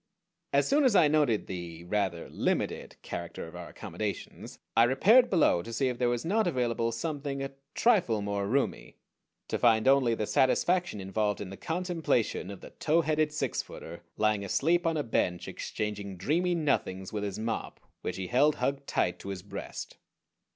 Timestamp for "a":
7.43-7.51, 14.97-15.03